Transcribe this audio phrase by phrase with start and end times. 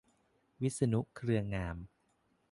[0.61, 1.77] วิษณุ เครืองาม